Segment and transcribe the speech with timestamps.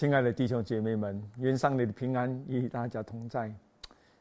[0.00, 3.52] 亲爱的弟兄姐妹们，愿上帝的平安与大家同在。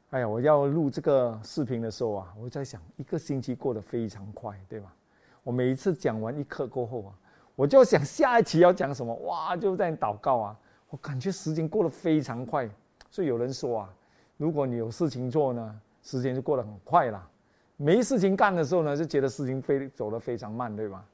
[0.10, 4.94] 哎呀，我要录这个视频的时候啊，我在想，一个星期过得非常快，对吧？
[5.42, 7.16] 我每一次讲完一课过后啊，
[7.56, 12.70] 我就想下一期要讲什么，哇，就在祷告啊，我感觉时间过得非常快。
[13.10, 13.94] 所以有人说啊，
[14.36, 17.22] 如果你有事情做呢，时间就过得很快啦；
[17.78, 21.06] 没事情干的时候呢，就觉得事情非走得非常慢，对吧？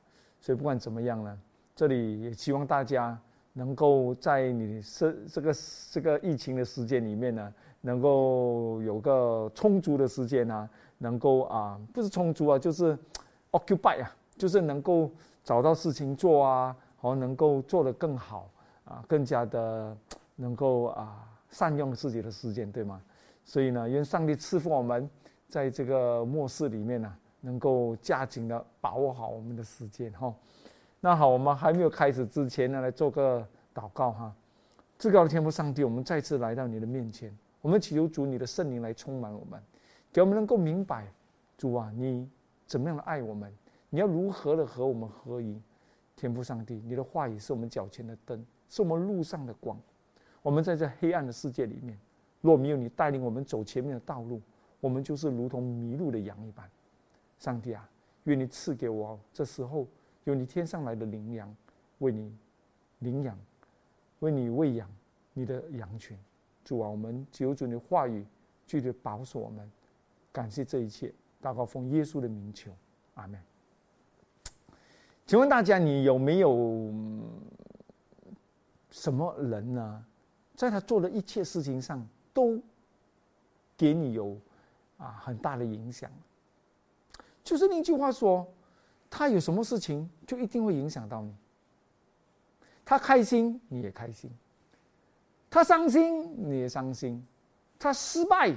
[0.42, 1.40] 所以不管怎么样呢，
[1.76, 3.16] 这里也希望大家。
[3.58, 5.54] 能够在你这这个
[5.90, 12.98] 这个疫情的时间里面呢，能够有个充足的时间啊，能够啊，不是充足啊，就是
[13.52, 15.10] occupy 啊，就是能够
[15.42, 18.50] 找到事情做啊，和能够做得更好
[18.84, 19.96] 啊，更加的
[20.36, 23.02] 能够啊，善用自己的时间，对吗？
[23.46, 25.10] 所以呢，愿上帝赐福我们，
[25.48, 30.34] 在这个末世里面呢，能够加紧的把握好我们的时间哈。
[31.06, 34.36] 那好，我们还没有开始之前呢，来做个祷告哈。
[34.98, 39.62] 至高的天父上帝，我们再次来到你的面前，我们祈求主你的圣灵来充满我们，
[40.12, 41.06] 给我们能够明白，
[41.60, 42.28] 主啊，你
[42.66, 43.54] 怎么样的爱我们，
[43.92, 45.62] 你要如何的和我们合一。
[46.16, 49.80] 天父上帝，你的话语是我们脚前的灯，是我们路上的光。
[50.42, 51.96] 我们在这黑暗的世界里面，
[52.42, 54.42] 若没有你带领我们走前面的道路，
[54.80, 56.68] 我们就是如同迷路的羊一般。
[57.38, 57.88] 上帝啊，
[58.24, 59.86] 愿你赐给我这时候。
[60.26, 61.56] 有你天上来的羚羊，
[62.00, 62.36] 为你
[63.00, 63.38] 领养，
[64.20, 64.90] 为你喂养
[65.34, 66.18] 你的羊群。
[66.64, 68.26] 主啊，我们求主的话语，
[68.66, 69.72] 具体保守我们。
[70.32, 72.72] 感谢这一切，祷告奉耶稣的名求，
[73.14, 73.40] 阿门。
[75.28, 76.92] 请问大家，你有没有
[78.90, 80.06] 什么人呢？
[80.56, 82.60] 在他做的一切事情上，都
[83.78, 84.36] 给你有
[84.98, 86.12] 啊很大的影响？
[87.44, 88.52] 就是那句话说。
[89.18, 91.34] 他有什么事情，就一定会影响到你。
[92.84, 94.30] 他开心，你也开心；
[95.50, 97.24] 他伤心，你也伤心；
[97.80, 98.54] 他失败，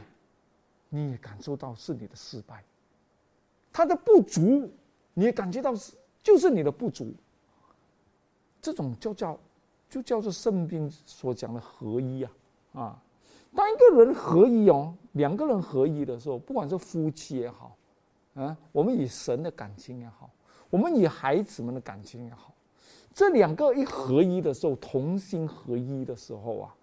[0.88, 2.56] 你也感受到是你的失败；
[3.72, 4.68] 他的不足，
[5.14, 7.14] 你也感觉到是就是你的不足。
[8.60, 9.38] 这种就叫
[9.88, 12.32] 就叫做圣经所讲的合一啊
[12.72, 13.02] 啊！
[13.54, 17.76] 当一个人合一哦，两个人合一的时候，不管是夫妻也好，
[18.34, 20.28] 啊，我们以神的感情也好。
[20.70, 22.52] 我们以孩子们的感情也好，
[23.14, 26.74] 这两个一合一的时候，同心合一的时候啊，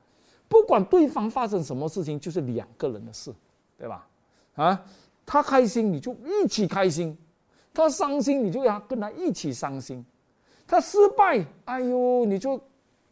[0.50, 3.32] 不管对方发生什么事情，就是两个人的事，
[3.78, 4.08] 对吧？
[4.56, 4.84] 啊，
[5.26, 7.16] 他开心你就一起开心，
[7.74, 10.04] 他伤心你就要跟他一起伤心，
[10.66, 12.60] 他失败，哎呦，你就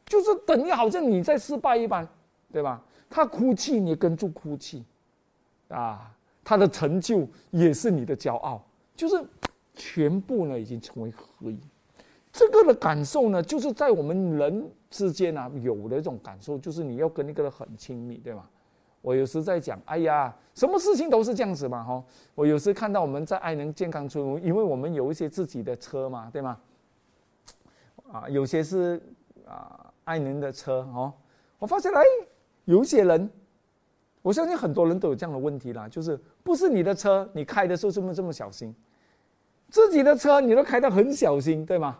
[0.05, 2.07] 就是等于好像你在失败一般，
[2.51, 2.81] 对吧？
[3.09, 4.84] 他哭泣你跟住哭泣，
[5.67, 6.11] 啊，
[6.44, 8.59] 他的成就也是你的骄傲，
[8.95, 9.23] 就是。
[9.73, 11.59] 全部呢已经成为合一，
[12.31, 18.47] 这个的感受呢，就是在我们人之间啊有的一种感受，就是你要跟那个人很亲密，对吗？
[19.01, 22.03] 我有时在讲，哎呀，什么事情都是这样子嘛，哈。
[22.35, 26.57] 我有时看到我们在爱能健康村，因为我们有一些自己的车嘛，对吗？
[28.11, 29.01] 啊，有些是
[29.45, 31.11] 啊爱能的车哦。
[31.59, 32.01] 我发现哎，
[32.66, 33.29] 有些人，
[34.22, 38.73] 我相信很多人都有这样的问题啦，就是不是你的车，你开的时候这么这么小心。
[39.73, 41.97] 自己的车你都开得很小心，对吗？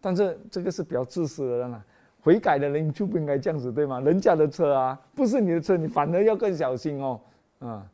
[0.00, 1.84] 但是这个是比较自私的人啊，
[2.22, 4.00] 悔改的人就不应该这样子，对吗？
[4.00, 7.20] 人家的车啊，不是你的车，你反而要更小心哦。
[7.58, 7.86] 啊，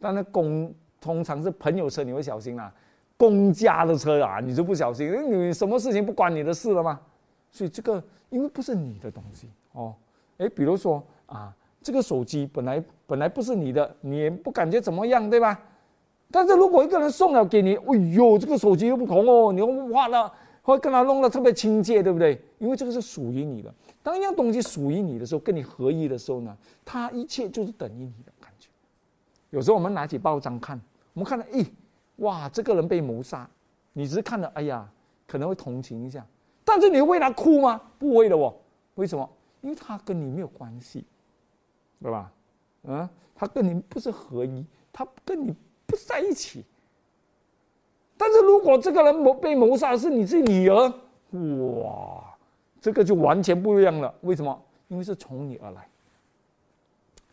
[0.00, 2.72] 当然公通常是朋友车你会小心啦，
[3.16, 6.98] 公家的车啊你就不小心，因为你什么事情不关你的事了吗？
[7.52, 9.94] 所以这个因为不是你的东西哦，
[10.38, 15.60] 哎，比如说啊，这个手机本来本来不是你的，你也不感觉怎么样，对吧？
[16.30, 20.30] 但是如果一个人送了给你，哎呦，这个手机又不同哦，你又花了，
[20.62, 22.38] 会跟他弄得特别亲切，对不对？
[22.58, 23.72] 因为这个是属于你的。
[24.02, 26.54] 当一样东西属于你的时候，跟你合一的时候呢，
[26.84, 28.68] 它一切就是等于你的感觉。
[29.50, 30.78] 有时候我们拿起报章看，
[31.14, 31.66] 我们看到，咦，
[32.16, 33.48] 哇，这个人被谋杀，
[33.94, 34.86] 你只是看了，哎呀，
[35.26, 36.26] 可能会同情一下，
[36.62, 37.80] 但是你为他哭吗？
[37.98, 38.54] 不会的哦。
[38.96, 39.28] 为什么？
[39.62, 41.06] 因为他跟你没有关系，
[42.02, 42.30] 对吧？
[42.82, 44.62] 嗯，他跟你不是合一，
[44.92, 45.56] 他跟你。
[46.06, 46.64] 在一起，
[48.16, 50.88] 但是如果这个人谋被谋杀是你自己女儿，
[51.82, 52.36] 哇，
[52.80, 54.14] 这个就完全不一样了。
[54.22, 54.64] 为什么？
[54.88, 55.88] 因为是从你而来，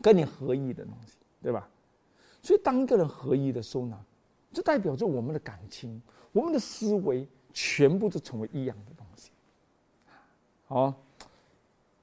[0.02, 1.68] 跟你合一的东西，对吧？
[2.42, 3.98] 所以当一个人合一的时候呢，
[4.52, 6.02] 就代表着我们的感情、
[6.32, 9.32] 我们的思维全部都成为一样的东西。
[10.68, 10.94] 好，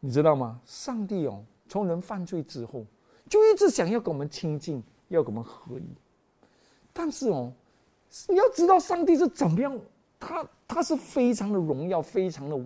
[0.01, 0.61] 你知道吗？
[0.65, 2.85] 上帝哦，从人犯罪之后，
[3.29, 5.87] 就一直想要跟我们亲近，要跟我们合一。
[6.93, 7.53] 但是哦，
[8.29, 9.79] 你要知道上帝是怎么样，
[10.21, 12.61] 他他是非常的荣耀、非常的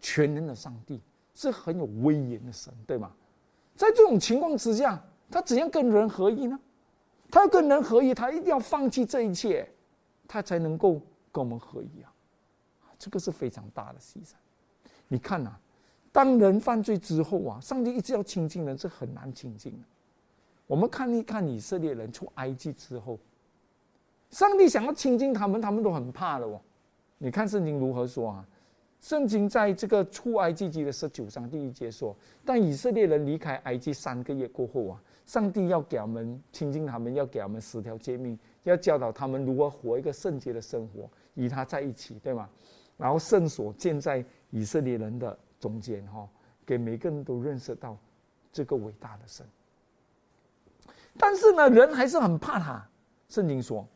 [0.00, 1.00] 全能的上帝，
[1.34, 3.12] 是很有威严的神，对吗？
[3.76, 6.58] 在这种情况之下，他怎样跟人合一呢？
[7.30, 9.66] 他要跟人合一，他一定要放弃这一切，
[10.28, 11.00] 他才能够
[11.30, 12.12] 跟我们合一啊！
[12.98, 14.34] 这个是非常大的牺牲。
[15.08, 15.56] 你看呐，
[16.12, 19.86] 当人犯罪之后啊，上帝一直要亲近人，是很难亲近的。
[20.72, 23.18] 我们看一看以色列人出埃及之后，
[24.30, 26.58] 上帝想要亲近他们，他们都很怕的哦。
[27.18, 28.48] 你看圣经如何说啊？
[28.98, 42.48] 圣经在这个出埃及记的十九章第一节说：“当以色列人离开埃及三个月过后啊，上帝要给他们亲近他们，要给他们十条诫命，要教导他们如何活一个圣洁的生活，与他在一起，对吗？
[42.96, 46.26] 然后圣所建在以色列人的中间，哈，
[46.64, 47.94] 给每个人都认识到
[48.50, 49.46] 这个伟大的神。
[51.18, 52.86] 但是呢，人还是很怕他。
[53.28, 53.86] 圣经说。”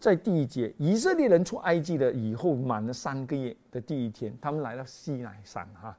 [0.00, 5.94] 在第一节，以色列人出埃及的以后满了三个月的第一天，他们来到西乃山，哈，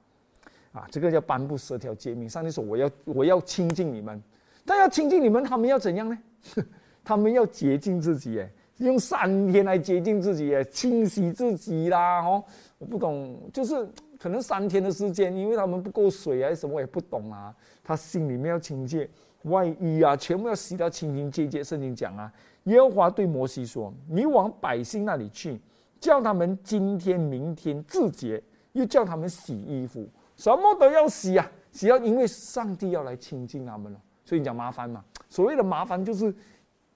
[0.72, 2.28] 啊，这个叫颁布十条诫命。
[2.28, 4.20] 上帝说：“我要我要亲近你们，
[4.66, 6.18] 但要亲近你们，他们要怎样呢？
[7.06, 12.44] 他们要洁净自己，哎，用三天来洁净自己，哎，清洗自己啦，哦，
[12.80, 13.88] 我不懂，就是
[14.20, 17.56] 可能三天的时间，因为他们不够水还是什么，也不懂啊。
[17.84, 19.08] 他心里面要清洁，
[19.44, 21.64] 外衣啊，全部要洗掉，清清洁洁。
[21.64, 22.32] 圣经讲啊。”
[22.66, 25.60] 耶和华对摩西说：“你往百姓那里去，
[26.00, 28.42] 叫他们今天、明天自洁，
[28.74, 30.08] 又叫他们洗衣服，
[30.38, 31.52] 什么都要洗啊！
[31.72, 34.00] 洗要因为上帝要来亲近他们了。
[34.24, 35.04] 所以你讲麻烦嘛？
[35.28, 36.32] 所谓的麻烦就是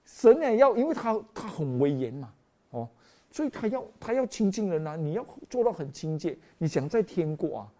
[0.04, 2.32] 神也要，因为他他很威严嘛，
[2.70, 2.88] 哦，
[3.30, 4.94] 所以他要他要亲近人啊！
[4.94, 6.38] 你要做到很亲切。
[6.58, 7.72] 你想在天国啊，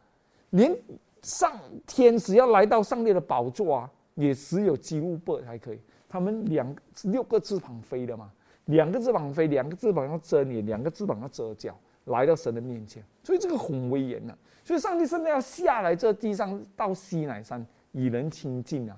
[0.51, 0.77] 连
[1.23, 1.53] 上
[1.87, 8.31] 天只要来到上帝的宝座啊，也只有基路伯才可以。”他们两六个翅膀飞的嘛，
[8.67, 14.37] 两个翅膀飞，两个翅膀要遮脸，两个翅膀要遮脚，来到神的面前，所以这个很威严呐。
[14.65, 18.97] 所以上帝现在要下来这地上到西乃山与人亲近啊，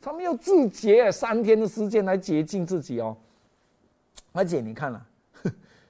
[0.00, 3.16] 他们要自洁三天的时间来洁净自己哦。
[4.32, 5.06] 而且你看了，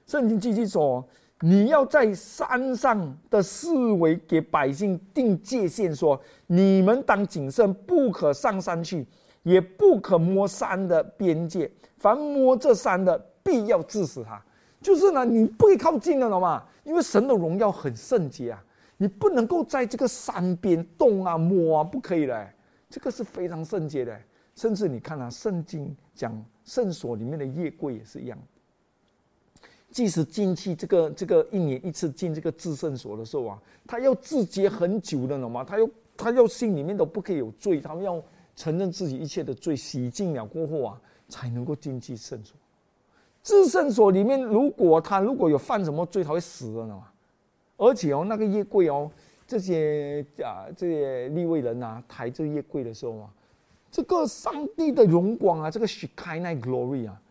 [0.05, 1.05] 圣经继续说，
[1.41, 9.05] 你要在山上的四围给百姓定界限，说你们当谨慎，不可上山去。
[9.43, 14.43] 也不可摸山的边界，凡摸这山的，必要致死他。
[14.81, 16.65] 就是呢，你不可以靠近了，了嘛？
[16.83, 18.61] 因为神的荣耀很圣洁啊，
[18.97, 22.45] 你不能够在这个山边动啊、摸啊，不可以的。
[22.89, 24.19] 这个是非常圣洁的。
[24.53, 28.37] 甚至你看啊，圣经讲圣所里面的夜柜也是一样。
[29.97, 35.63] 即使进去这个这个一年一次进这个至圣所的时候啊，他要自洁很久的，了嘛？
[35.63, 38.21] 他要他要心里面都不可以有罪，他们要。
[38.55, 40.99] 承认自己一切的罪，洗净了过后啊，
[41.29, 42.55] 才能够进去圣所。
[43.43, 47.07] 至圣所里面，如果他如果有犯什么罪，他会死的嘛。
[47.77, 49.11] 而且哦，那个夜柜哦，
[49.45, 53.29] 这些啊这些立位人啊，抬这夜柜的时候啊，
[53.91, 57.21] 这个上帝的荣光啊，这个许开那 glory 啊，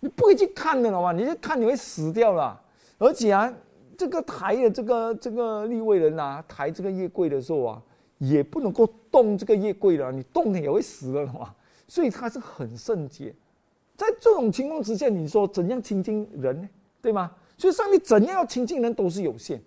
[0.00, 1.12] 你不会去看的了嘛？
[1.12, 2.60] 你去看你会死掉了。
[2.98, 3.52] 而且啊，
[3.96, 7.82] 这个抬的这个这个立位人啊，抬这个夜柜的时候啊。
[8.18, 11.54] 也不能够动这个夜柜了，你动了也会死了嘛。
[11.86, 13.32] 所以它是很圣洁。
[13.94, 16.68] 在这种情况之下，你说怎样亲近人呢？
[17.00, 17.30] 对吗？
[17.56, 19.60] 所以上帝怎样要亲近人都是有限，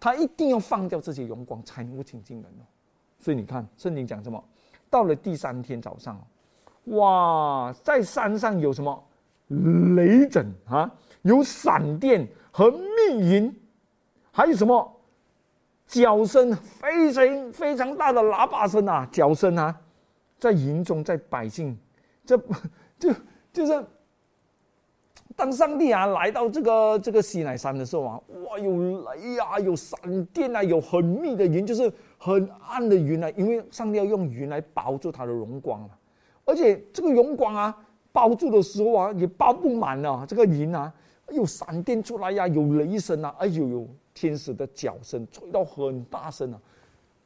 [0.00, 2.64] 他一定要放掉这些荣光才能够亲近人哦。
[3.18, 4.42] 所以你看圣经讲什么？
[4.88, 6.18] 到了第三天早上，
[6.84, 9.04] 哇，在山上有什么
[9.94, 10.92] 雷震啊？
[11.22, 13.54] 有闪电和密云，
[14.30, 15.00] 还有什么？
[15.86, 19.78] 叫声非常非常大的喇叭声啊，叫声啊，
[20.38, 21.76] 在营中，在百姓，
[22.24, 22.34] 这
[22.98, 23.12] 就
[23.52, 23.84] 就是
[25.36, 35.90] 当上帝啊来到这个这个西乃山的时候啊，哇，有雷啊，有闪电啊，有很密的云，就是很暗的云啊，因为上帝要用云来包住他的荣光啊，
[36.46, 37.76] 而且这个荣光啊
[38.12, 40.92] 包住的时候啊，也包不满啊，这个云啊，
[41.30, 43.88] 有闪电出来呀，有雷声啊，哎呦呦。
[44.14, 46.60] 天使的脚声吹到很大声啊！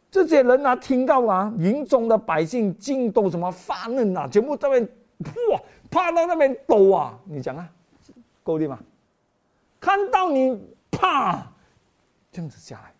[0.08, 4.88] 这些人啊，听到啊，营中的百姓惊都什么发愣啊，全部在那边
[5.50, 7.18] 哇，趴到那边抖啊！
[7.24, 7.68] 你讲啊，
[8.44, 8.78] 够力吗？
[9.80, 10.56] 看到你
[10.92, 11.44] 啪，
[12.30, 12.94] 这样子下来。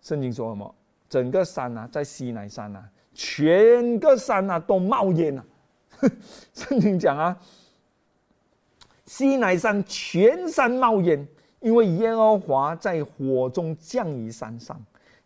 [0.00, 0.74] 圣经说什么？
[1.08, 5.46] 整个山啊，在西南山啊，全个山啊都冒烟了。
[6.54, 7.36] 圣经讲啊，
[9.06, 11.26] 西南山全山冒烟。
[11.60, 14.76] 因为耶和华在火中降于山上，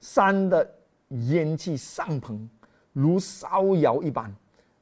[0.01, 0.71] 山的
[1.09, 2.47] 烟气上腾，
[2.93, 4.31] 如烧窑一般，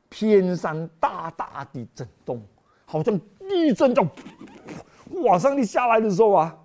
[0.08, 2.42] 偏山大大的震动，
[2.84, 3.94] 好像地震。
[3.94, 4.02] 就
[5.22, 5.38] 哇！
[5.38, 6.58] 上帝下来的时候啊，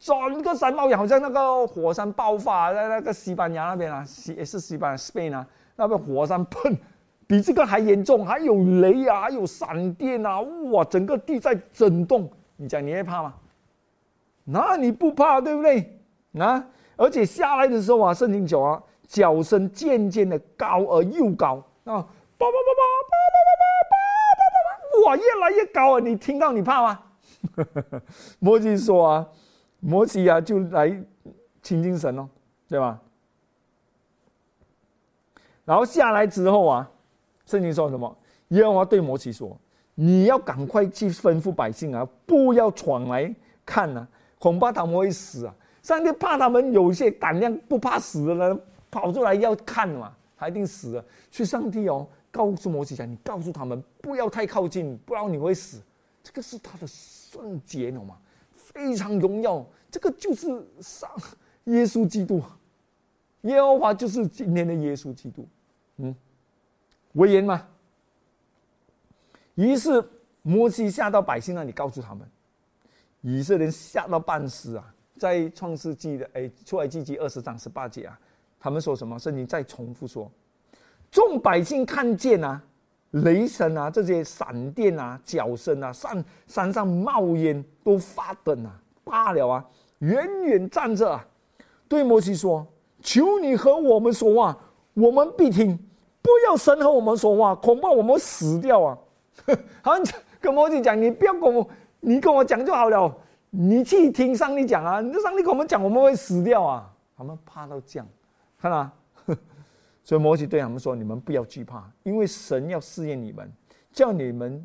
[0.00, 6.76] 整个山冒烟，好像那个火山爆发在那个西班牙那边啊，西也是西班牙 Spain 啊，那边火山喷，
[7.26, 12.30] 比这个还严重，还有雷啊，还有闪电啊，哇，整个地在震动。
[12.56, 13.34] 你讲你会怕吗？
[14.44, 15.98] 那你不怕对不对？
[16.38, 16.64] 啊，
[16.96, 22.02] 而且下来的时候啊，圣经讲啊，脚声渐渐的高而又高啊，
[22.38, 26.00] 叭叭叭叭叭叭叭叭叭叭叭，哇，越来越高啊！
[26.00, 27.02] 你听到你怕吗？
[28.38, 29.26] 摩西说啊，
[29.80, 30.88] 摩西啊，就来
[31.62, 32.28] 亲近神哦，
[32.68, 33.00] 对吧？
[35.64, 36.90] 然后下来之后啊，
[37.46, 38.16] 圣经说什么？
[38.48, 39.58] 耶和华对摩西说
[39.94, 43.34] ：“你要赶快去吩咐百姓啊，不要闯来
[43.64, 44.06] 看呐。”
[44.38, 45.54] 恐怕他们会死啊！
[45.82, 48.60] 上帝怕他们有一些胆量不怕死的人
[48.90, 51.04] 跑出来要看嘛，他一定死了。
[51.30, 55.80] 所以上帝哦，告诉摩西讲：“你告诉他们不要太靠近，不然你会死。”
[56.22, 58.16] 这个是他的圣洁，懂吗？
[58.52, 59.64] 非常荣耀。
[59.90, 60.46] 这个就是
[60.80, 61.08] 上
[61.64, 62.42] 耶稣基督，
[63.42, 65.48] 耶和华就是今天的耶稣基督。
[65.96, 66.14] 嗯，
[67.16, 67.66] 威严吗？
[69.54, 70.02] 于是
[70.42, 72.26] 摩西下到百姓那里，告诉他们。
[73.22, 74.94] 以色列吓到半死啊！
[75.18, 78.16] 在创世纪的哎，出来记记二十章十八节啊，
[78.60, 79.18] 他们说什么？
[79.18, 80.30] 圣经再重复说：
[81.10, 82.62] 众百姓看见啊，
[83.12, 88.80] 雷声啊，这些闪电啊，脚声啊，山山上冒烟，都发抖啊！
[89.02, 89.64] 罢了啊，
[90.00, 91.26] 远远站着啊，
[91.88, 92.64] 对摩西说
[93.00, 94.56] ：“求你和我们说话，
[94.94, 95.76] 我们必听；
[96.26, 98.98] 不要神和我们说话，恐怕我们死掉啊！”
[99.80, 99.92] 好，
[100.40, 101.66] 跟摩西讲：“你不要跟我。”
[102.00, 103.16] 你跟我讲就好了，
[103.50, 105.00] 你去听上帝讲啊！
[105.00, 106.92] 你上帝跟我们讲，我们会死掉啊！
[107.16, 108.06] 他们怕到这样，
[108.58, 108.88] 看到？
[110.04, 113.50] 所以摩西对他们说：“你们不要惧怕，因为神要试验你们，
[113.90, 114.64] 叫你们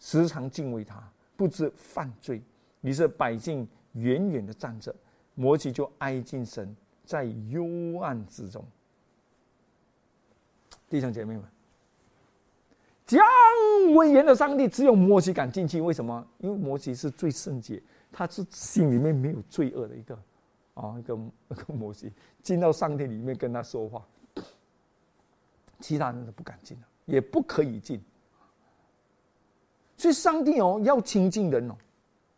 [0.00, 1.00] 时常敬畏他，
[1.36, 2.42] 不知犯罪。”
[2.80, 4.92] 于是百姓远远的站着，
[5.36, 8.64] 摩西就挨近神，在幽暗之中。
[10.92, 11.42] 弟兄姐妹们。
[13.06, 13.24] 将
[13.94, 16.26] 威严的上帝只有摩西敢进去，为什么？
[16.36, 17.82] 因为摩西是最圣洁，
[18.12, 20.14] 他是心里面没有罪恶的一个
[20.74, 21.18] 啊，一个
[21.48, 24.06] 一个摩西进到上帝里面跟他说话，
[25.80, 27.98] 其他人都不敢进了，也不可以进。
[29.96, 31.74] 所以上帝哦，要亲近人哦，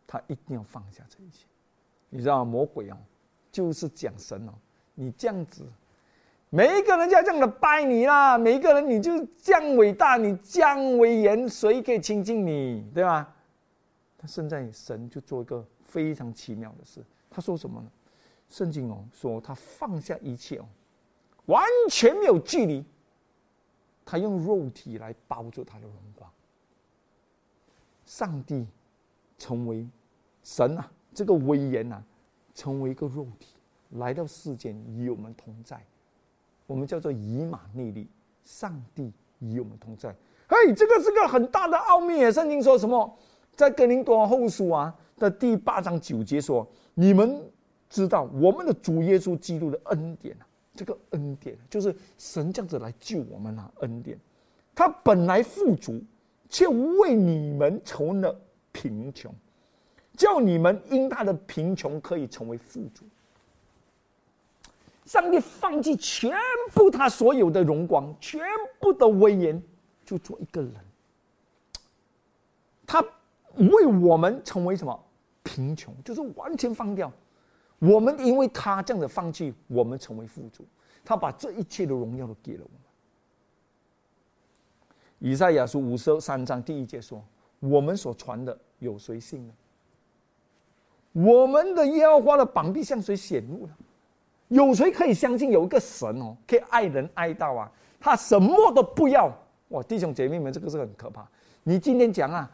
[0.07, 1.45] 他一定要放下这一切。
[2.09, 2.97] 你知道魔鬼哦，
[3.51, 4.53] 就是讲神哦，
[4.93, 5.65] 你这样子。
[6.55, 13.35] 每一个人就要这样的拜你啦，每一个人你就这样伟大，你这样威严，谁可以亲近你，对吧？
[14.17, 17.91] 他现在神就做一个非常奇妙的事，他说什么呢？
[18.47, 20.65] 圣经哦说他放下一切哦，
[21.47, 22.85] 完全没有距离，
[24.05, 26.31] 他用肉体来包住他的荣光。
[28.05, 28.65] 上帝
[29.37, 29.85] 成为
[30.41, 32.01] 神啊，这个威严啊，
[32.53, 33.55] 成为一个肉体
[33.89, 35.85] 来到世间与我们同在。
[36.67, 38.07] 我们叫做以马内利，
[38.43, 40.15] 上帝与我们同在。
[40.47, 42.31] 嘿，这个是个很大的奥秘。
[42.31, 43.17] 圣经说什么？
[43.55, 47.41] 在哥林多后书啊的第八章九节说：“你们
[47.89, 50.45] 知道我们的主耶稣基督的恩典啊，
[50.75, 54.19] 这个恩典就是神这样子来救我们啊，恩典。
[54.73, 56.03] 他本来富足，
[56.49, 58.37] 却为你们成了
[58.73, 59.33] 贫穷，
[60.17, 63.05] 叫你们因他的贫穷可以成为富足。”
[65.05, 66.35] 上帝放弃全
[66.73, 68.41] 部他所有的荣光，全
[68.79, 69.61] 部的威严，
[70.03, 70.73] 就做一个人。
[72.87, 73.03] 他
[73.55, 75.03] 为我们成为什么
[75.43, 77.11] 贫穷，就是完全放掉。
[77.77, 80.65] 我们因为他这样的放弃，我们成为富足。
[81.03, 82.79] 他把这一切的荣耀都给了我们。
[85.19, 87.23] 以赛亚书五十三章第一节说
[87.61, 89.53] ：“我们所传的有谁信呢？
[91.11, 93.73] 我们的耶和华的膀臂向谁显露呢？”
[94.49, 97.71] 有谁可以相信有一个神哦，可以爱人爱到啊？
[97.99, 99.31] 他什么都不要
[99.69, 99.81] 哇！
[99.83, 101.27] 弟兄姐妹们，这个是很可怕。
[101.63, 102.49] 你今天讲啊，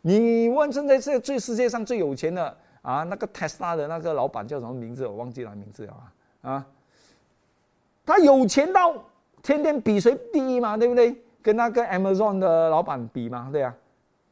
[0.00, 5.06] 你问现在这最世界上最有钱的啊，那个 Tesla 的那个老板叫什么名字？
[5.06, 6.66] 我忘记了名字了啊啊！
[8.06, 8.94] 他有钱到
[9.42, 11.14] 天天比谁第一嘛，对不对？
[11.42, 13.76] 跟那个 Amazon 的老板比嘛，对啊？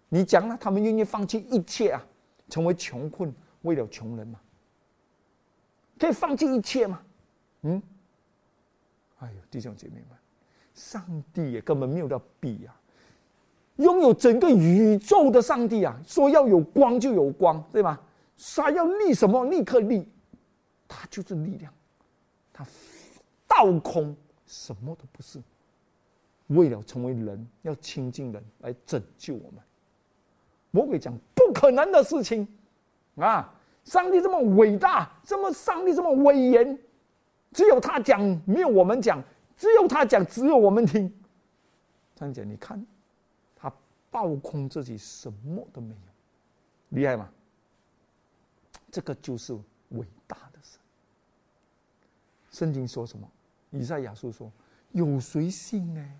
[0.08, 2.02] 你讲了，他们愿意放弃一切啊，
[2.48, 3.30] 成为穷困，
[3.62, 4.40] 为了穷人嘛？
[5.98, 7.02] 可以放弃一切吗？
[7.62, 7.82] 嗯，
[9.18, 10.16] 哎呦，弟兄姐妹们，
[10.74, 12.74] 上帝也根本没有要比啊！
[13.76, 18.00] 拥有整个宇宙的上帝啊，说要有光就有光，对吧？
[18.56, 20.08] 他要立什么，立刻立，
[20.86, 21.72] 他就是力量，
[22.52, 22.64] 他
[23.46, 25.40] 倒空什么都不是，
[26.48, 29.60] 为了成为人，要亲近人来拯救我们。
[30.70, 32.46] 魔鬼讲不可能的事情
[33.16, 33.52] 啊！
[33.88, 36.78] 上帝这么伟大，这么上帝这么威严，
[37.52, 39.18] 只有他讲，没有我们讲；
[39.56, 41.10] 只有他讲，只有我们听。
[42.14, 42.86] 这样讲，你看，
[43.56, 43.72] 他
[44.10, 46.00] 爆空自己，什么都没有，
[46.90, 47.30] 厉害吗？
[48.90, 49.54] 这个就是
[49.90, 50.78] 伟大的神。
[52.50, 53.26] 圣经说什么？
[53.70, 54.52] 以赛亚书说
[54.92, 56.12] ：“有谁信呢？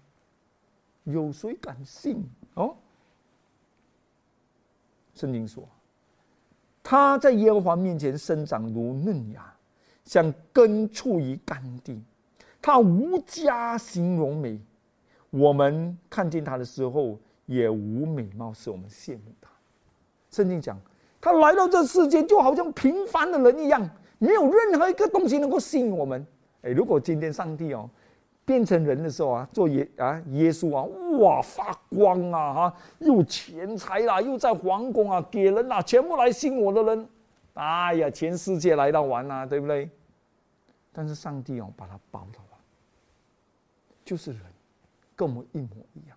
[1.05, 2.75] 有谁敢信？”哦，
[5.15, 5.69] 圣经说。
[6.91, 9.45] 他在耶和华面前生长如嫩芽，
[10.07, 12.03] 像根处于干地。
[12.63, 14.59] 他无家形容美，
[15.29, 19.51] 我们看见他的时候也无美貌，使我们羡慕他。
[20.31, 20.81] 圣经讲，
[21.21, 26.27] 他来到这世间就好像平凡的人一样，没有任何一个东西能够吸引我们。
[26.63, 27.87] 哎，如果今天上帝哦。
[28.49, 30.83] 变成人的时候啊，做耶啊耶稣啊，
[31.19, 37.07] 哇发光啊哈，又钱财啦，又在皇宫啊，给人啊，全部来信我的人，
[37.53, 39.91] 哎呀，全世界来到玩啊，对不对？
[40.95, 42.59] 但是上帝哦，把他包了，
[44.03, 44.41] 就是人，
[45.15, 46.17] 跟我们一模一样，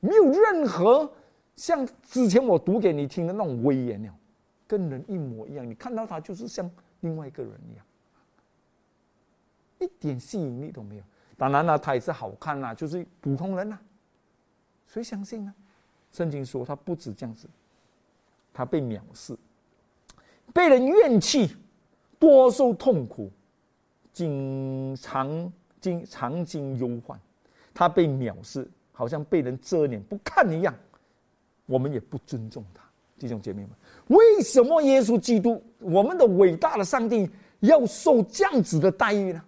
[0.00, 1.12] 没有任何
[1.56, 4.14] 像之前我读给你听的那种威严了，
[4.66, 7.84] 跟人一模一样，你看到他就是像另外一个人一样，
[9.80, 11.02] 一点吸引力都没有。
[11.36, 13.78] 当然了，他也是好看呐，就是普通人呐，
[14.86, 15.54] 谁相信呢？
[16.12, 17.46] 圣经说他不止这样子，
[18.54, 19.36] 他被藐视，
[20.54, 21.54] 被人怨气，
[22.18, 23.30] 多受痛苦，
[24.14, 27.20] 经常经常经忧患，
[27.74, 30.74] 他被藐视，好像被人遮脸不看一样。
[31.66, 32.82] 我们也不尊重他，
[33.18, 33.70] 弟兄姐妹们，
[34.06, 37.28] 为什么耶稣基督，我们的伟大的上帝，
[37.60, 39.44] 要受这样子的待遇呢？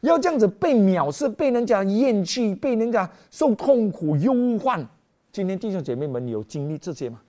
[0.00, 4.86] 要这样子被藐视、被人家厌弃、被人家受痛苦、忧患。
[5.32, 7.20] 今天弟兄姐妹们，你有经历这些吗？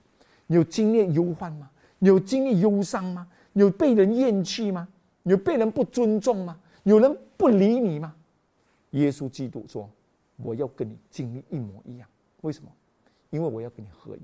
[0.46, 1.70] 有经历忧患吗？
[1.98, 3.26] 有经历忧伤吗？
[3.54, 4.88] 有被人厌弃吗？
[5.24, 6.58] 有被人不尊重吗？
[6.84, 8.14] 有人不理你吗？
[8.90, 9.88] 耶稣基督说
[10.42, 12.08] ：“我要跟你经历一模一样。
[12.40, 12.70] 为什么？
[13.30, 14.20] 因为我要跟你合一。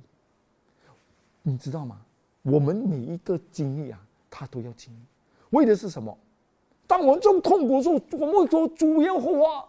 [1.43, 2.01] 你知道吗？
[2.43, 4.99] 我们每一个经历啊，他都要经历，
[5.51, 6.17] 为的是什么？”
[6.87, 9.69] 当我们这种痛苦的时候，我们会说：“主耶和华，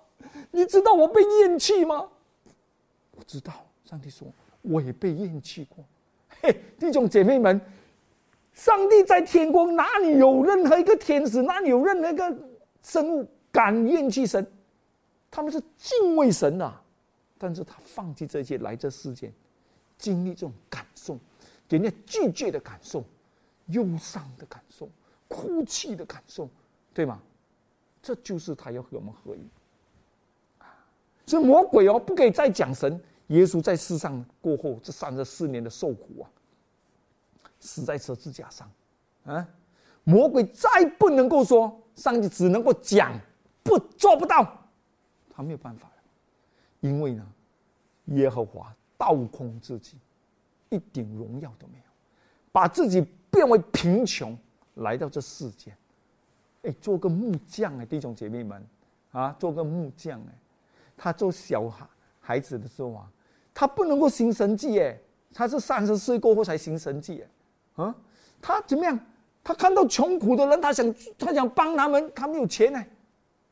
[0.52, 2.08] 你知道我被厌弃吗？”
[3.16, 4.28] 我知道，上帝说
[4.62, 5.84] 我也被厌弃过。
[6.42, 7.60] 嘿，弟兄姐妹们，
[8.54, 12.38] 上帝在天国哪里有任何一个天使，哪里有任何一个
[12.84, 14.46] 生物敢厌弃神？
[15.32, 16.82] 他们是敬畏神的，
[17.38, 19.34] 但是他放弃这些来这世间，
[19.98, 21.18] 经历这种感受，
[21.68, 23.04] 给人家拒绝的感受，
[23.68, 24.88] 忧伤的感受，
[25.28, 26.48] 哭泣的感受。
[26.98, 27.22] 对吗？
[28.02, 29.48] 这就是他要和我们合一。
[31.28, 33.00] 所以魔鬼哦，不可以再讲神。
[33.28, 36.26] 耶稣在世上过后这三十四年的受苦啊，
[37.60, 38.68] 死在十字架上，
[39.26, 39.48] 啊，
[40.06, 43.14] 魔鬼再不能够说，上帝只能够讲，
[43.62, 44.68] 不做不到，
[45.30, 45.96] 他没有办法了。
[46.80, 47.24] 因为呢，
[48.06, 50.00] 耶和华倒空自己，
[50.70, 51.84] 一点荣耀都没有，
[52.52, 54.36] 把自己变为贫穷，
[54.74, 55.78] 来到这世间。
[56.68, 58.62] 哎，做个木匠哎，弟兄姐妹们，
[59.12, 60.34] 啊，做个木匠哎，
[60.98, 61.88] 他做小孩
[62.20, 63.10] 孩子的时候啊，
[63.54, 65.00] 他不能够行神迹哎，
[65.34, 67.24] 他是三十岁过后才行神迹
[67.78, 67.96] 哎，啊，
[68.42, 69.00] 他怎么样？
[69.44, 72.86] 他看到穷苦的人，他想他想帮他们，他没有钱呢，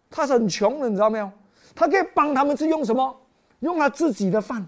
[0.10, 1.32] 他是很穷的，你知道没有？
[1.74, 3.22] 他可以帮他们是用什么？
[3.62, 4.68] 用他自己的饭，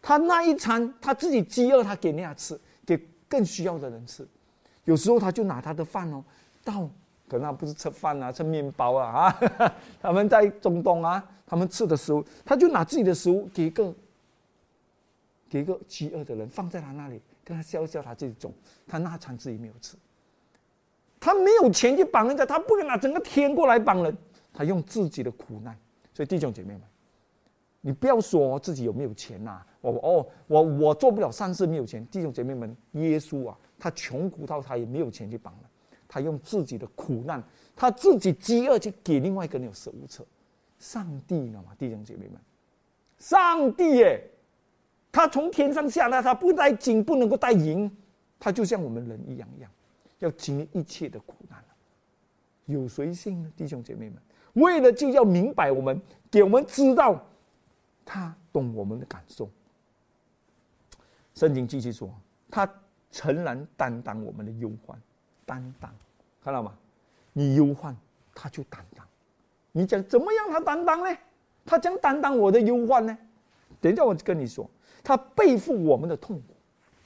[0.00, 2.96] 他那一餐他自己饥饿，他给人家吃，给
[3.28, 4.26] 更需要的人吃。
[4.84, 6.24] 有时候他就拿他的饭哦，
[6.64, 6.88] 到。
[7.28, 9.74] 可能不是吃饭啊，吃面包啊啊！
[10.00, 13.94] 他们在中东啊，他们吃的食物，他就拿自己的食物给一个
[15.48, 18.52] 给一个饥饿的人，放在他那里，跟他笑笑，他这种。
[18.86, 19.96] 他那餐自己没有吃，
[21.18, 24.16] 他没有钱去帮人家，他不能拿整个天过来帮人，
[24.52, 25.76] 他用自己的苦难。
[26.12, 26.82] 所以弟兄姐妹们，
[27.80, 32.06] 你不要说自己有没有钱呐，我哦，我我做不了善事，没有钱。
[32.08, 35.64] 弟兄姐妹们，耶稣啊，他穷苦到他也没有钱去帮人。
[36.14, 37.42] 他用自己的苦难，
[37.74, 40.22] 他自己饥饿去给另外一个人有食物吃。
[40.78, 42.40] 上帝，你知道吗，弟兄姐妹们？
[43.18, 44.24] 上帝耶，
[45.10, 47.90] 他从天上下来，他不带金，不能够带银，
[48.38, 49.68] 他就像我们人一样一样，
[50.20, 51.58] 要经历一切的苦难
[52.66, 53.50] 有谁信呢？
[53.56, 54.22] 弟兄姐妹们，
[54.52, 56.00] 为了就要明白我们，
[56.30, 57.20] 给我们知道，
[58.04, 59.50] 他懂我们的感受。
[61.34, 62.08] 圣经继续说，
[62.52, 62.72] 他
[63.10, 64.96] 诚然担当我们的忧患，
[65.44, 65.92] 担当。
[66.44, 66.74] 看到吗？
[67.32, 67.96] 你忧患，
[68.34, 69.04] 他就担当。
[69.72, 70.50] 你讲怎么样？
[70.50, 71.18] 他担当呢？
[71.64, 73.16] 他将担当我的忧患呢？
[73.80, 74.70] 等一下，我跟你说，
[75.02, 76.54] 他背负我们的痛苦，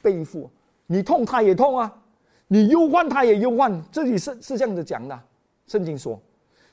[0.02, 0.50] 背负
[0.86, 2.02] 你痛，他也痛啊。
[2.48, 3.80] 你忧患，他也忧患。
[3.92, 5.22] 这里是是这样子讲的，
[5.68, 6.20] 圣经说，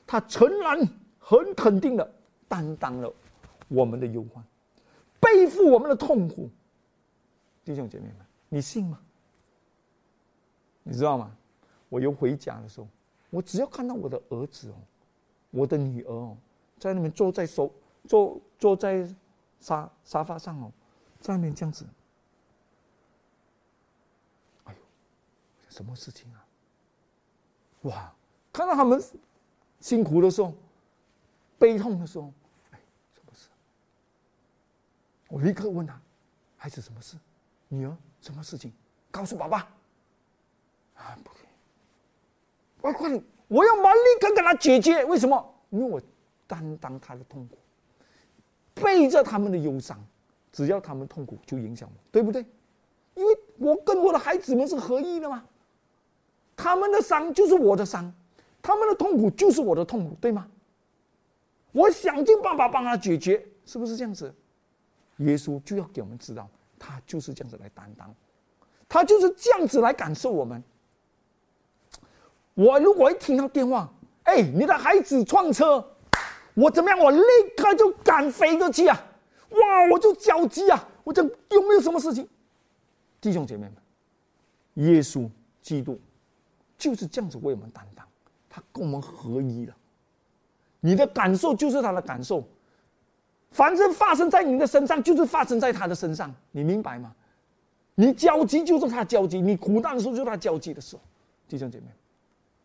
[0.04, 0.76] 他诚然
[1.18, 2.12] 很肯定的
[2.48, 3.12] 担当了
[3.68, 4.42] 我们的忧患，
[5.20, 6.50] 背负我们的痛苦。
[7.64, 8.98] 弟兄姐妹们，你信吗？
[10.82, 11.30] 你知道吗？
[11.88, 12.88] 我又回家的时候，
[13.30, 14.74] 我只要看到我的儿子哦，
[15.50, 16.36] 我的女儿哦，
[16.78, 17.72] 在那边坐在手
[18.08, 19.08] 坐坐在
[19.60, 20.70] 沙沙发上哦，
[21.20, 21.86] 在那边这样子。
[24.64, 24.78] 哎呦
[25.68, 26.44] 什么事情啊？
[27.82, 28.12] 哇！
[28.52, 29.00] 看到他们
[29.80, 30.52] 辛苦的时候，
[31.58, 32.32] 悲痛的时候，
[32.72, 32.80] 哎，
[33.14, 33.48] 什么事？
[35.28, 36.00] 我立刻问他
[36.56, 37.16] ：“孩子，什么事？
[37.68, 38.72] 女儿，什么事情？
[39.10, 39.68] 告诉爸爸。”
[40.96, 41.30] 啊，不
[42.92, 43.00] 可以！
[43.00, 43.24] 快点！
[43.48, 45.04] 我要马立刻跟他解决。
[45.04, 45.54] 为什么？
[45.70, 46.00] 因为我
[46.46, 47.56] 担当他的痛苦，
[48.74, 49.98] 背着他们的忧伤，
[50.52, 52.44] 只要他们痛苦，就影响我，对不对？
[53.14, 55.44] 因为我跟我的孩子们是合一的嘛。
[56.56, 58.12] 他们的伤就是我的伤，
[58.62, 60.48] 他们的痛苦就是我的痛苦，对吗？
[61.72, 64.34] 我想尽办法帮他解决，是不是这样子？
[65.18, 68.14] 耶稣就要给我们知道，他就是这样子来担当，
[68.88, 70.62] 他就是这样子来感受我们。
[72.56, 73.88] 我如果一听到电话，
[74.24, 75.86] 哎，你的孩子撞车，
[76.54, 76.98] 我怎么样？
[76.98, 77.20] 我立
[77.56, 78.98] 刻就赶飞过去啊！
[79.50, 79.58] 哇，
[79.92, 80.88] 我就焦急啊！
[81.04, 82.26] 我讲有没有什么事情？
[83.20, 83.68] 弟兄姐妹
[84.74, 85.28] 们，耶稣
[85.62, 86.00] 基督。
[86.78, 88.06] 就是这样子为我们担当，
[88.50, 89.74] 他跟我们合一了。
[90.80, 92.42] 你的感受就是他的感受，
[93.50, 97.14] 反正发生在你的身上，就是发生在他的身上，你明白吗？
[97.94, 101.02] 你焦急就是他焦急，你苦难的时候就是他焦急的时候。
[101.48, 101.86] 弟兄姐妹，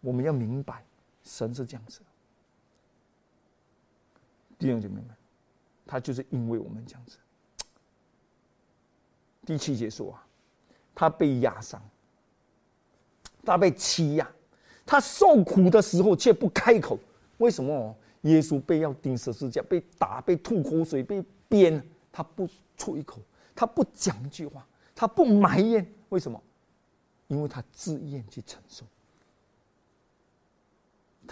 [0.01, 0.83] 我们要明白，
[1.23, 2.01] 神是这样子。
[4.59, 5.09] 弟兄姐妹们，
[5.87, 7.17] 他就是因为我们这样子。
[9.45, 10.27] 第七节说啊，
[10.93, 11.81] 他被压伤。
[13.43, 14.31] 他被欺压，
[14.85, 16.99] 他受苦的时候却不开口，
[17.39, 17.97] 为什么？
[18.21, 23.19] 耶稣被要钉十字架，被打，被吐口水，被鞭，他不出一口，
[23.55, 26.39] 他不讲一句话，他不埋怨，为什么？
[27.29, 28.85] 因为他自愿去承受，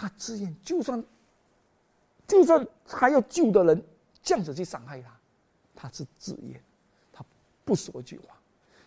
[0.00, 1.04] 他自愿，就算
[2.26, 3.84] 就算还要救的人
[4.22, 5.20] 这样子去伤害他，
[5.74, 6.58] 他是自愿，
[7.12, 7.22] 他
[7.66, 8.34] 不说一句话，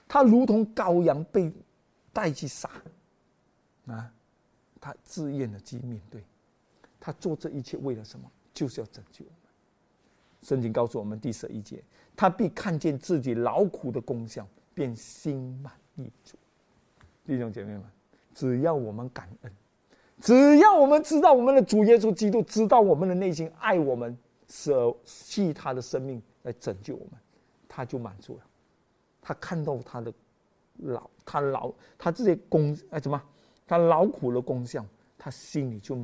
[0.07, 1.53] 他如同羔羊被
[2.11, 2.67] 带去杀。
[3.85, 4.11] 啊，
[4.81, 6.23] 他自愿的去面对，
[6.99, 8.27] 他做这一切为了什么？
[8.51, 9.39] 就是要拯救我们。
[10.41, 11.83] 圣经告诉我们第十一节，
[12.15, 16.35] 他必看见自己劳苦的功效，便心满意足。
[17.23, 17.83] 弟兄姐妹们，
[18.33, 19.53] 只要我们感恩，
[20.21, 27.19] 只要我们知道我们的主耶稣基督知道我们的内心爱我们，舍弃他的生命来拯救我们，
[27.67, 28.43] 他就满足了。
[29.21, 30.13] 他看到他的
[30.77, 33.21] 劳，他劳，他这些功，哎，怎么？
[33.65, 34.85] 他劳苦的功效，
[35.17, 35.95] 他心里就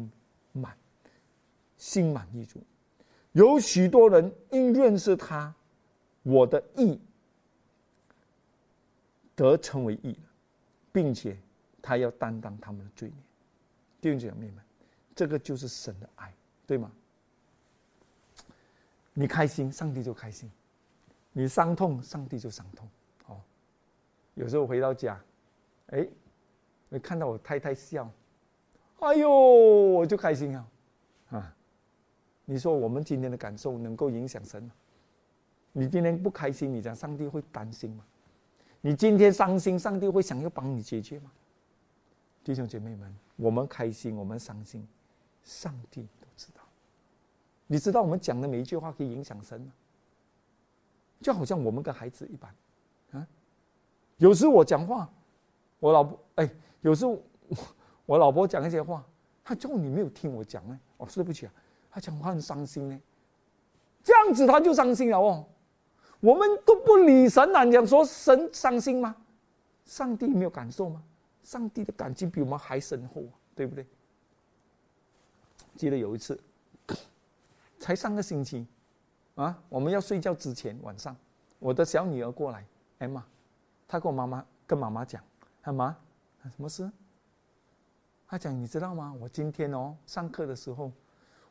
[0.54, 0.76] 满，
[1.78, 2.60] 心满意足。
[3.34, 5.54] 有许多人因认识他，
[6.24, 7.00] 我的义
[9.36, 10.30] 得成为义了，
[10.92, 11.38] 并且
[11.82, 13.24] 他要担当他们的罪孽。
[14.02, 14.64] 弟兄姐妹们，
[15.16, 16.34] 这个就是神的爱，
[16.66, 16.92] 对吗？
[19.14, 20.50] 你开心，上帝就开心；
[21.34, 22.88] 你伤痛，上帝就伤痛。
[23.28, 23.42] 哦，
[24.36, 25.22] 有时候回到家，
[25.88, 26.08] 哎。
[26.92, 28.12] 你看到我太太笑，
[28.98, 30.68] 哎呦，我就开心啊！
[31.30, 31.56] 啊，
[32.46, 34.72] 你说我们今天的感受能够影响神吗？
[35.72, 38.04] 你今天不开心，你讲上帝会担心吗？
[38.82, 41.32] 你今天伤心，上帝会想要帮你解决吗？
[42.44, 44.86] 弟兄姐妹们，我们开心，我们伤心，
[45.44, 46.62] 上帝都知道。
[47.68, 49.72] 你知道我们讲的每一句话可以影响神吗？
[51.22, 52.54] 就好像我们跟孩子一般，
[53.12, 53.28] 啊，
[54.18, 55.10] 有时我讲话，
[55.80, 56.50] 我老婆哎。
[56.82, 57.12] 有时候
[57.50, 57.58] 我
[58.06, 59.06] 我老婆讲一些话，
[59.44, 60.80] 她叫你没有听我讲呢。
[60.96, 61.52] 哦，对不起啊，
[61.92, 62.98] 她讲话很伤心呢。
[64.02, 65.46] 这样子她就伤心了哦。
[66.22, 69.14] 我们都不理神了啊，讲说神伤心吗？
[69.84, 71.04] 上帝没有感受吗？
[71.44, 73.24] 上帝的感情比我们还深厚，
[73.56, 73.86] 对不对？
[75.76, 76.40] 记得有一次，
[77.80, 78.68] 才上个星期，
[79.36, 81.16] 啊，我们要睡觉之前晚上，
[81.58, 82.66] 我的小女儿过来，
[83.00, 83.26] 哎妈，
[83.88, 85.24] 她跟我妈妈跟妈妈讲，
[85.62, 85.96] 干嘛？
[86.44, 86.90] 什么事？
[88.28, 89.14] 她讲，你知道吗？
[89.20, 90.92] 我今天哦，上课的时候，